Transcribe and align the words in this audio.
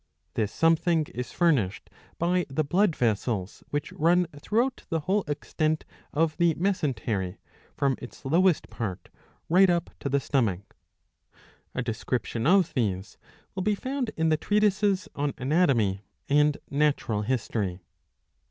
This 0.33 0.51
something 0.51 1.05
is 1.13 1.31
furnished 1.31 1.87
by 2.17 2.47
the 2.49 2.63
blood 2.63 2.95
vessels,^^ 2.95 3.61
which 3.69 3.91
run 3.93 4.25
throughout 4.35 4.83
the 4.89 5.01
whole 5.01 5.23
extent 5.27 5.85
of 6.11 6.35
the 6.37 6.55
mesentery 6.55 7.37
from 7.77 7.95
its 8.01 8.25
lowest 8.25 8.67
part 8.71 9.09
right 9.47 9.69
up 9.69 9.91
to 9.99 10.09
the 10.09 10.19
stomach. 10.19 10.75
A 11.75 11.83
description 11.83 12.47
of 12.47 12.73
these 12.73 13.19
will 13.53 13.61
be 13.61 13.75
found 13.75 14.09
in 14.17 14.29
the 14.29 14.37
treatises 14.37 15.07
on 15.15 15.35
Anatomy 15.37 16.01
and 16.27 16.57
Natural 16.71 17.21
History. 17.21 17.79